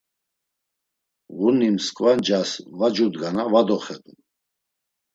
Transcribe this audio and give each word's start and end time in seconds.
Ğuni 1.37 1.69
mskva 1.75 2.11
ncas 2.17 2.51
va 2.77 2.87
cudgana 2.95 3.43
va 3.53 3.61
doxedun. 3.67 4.17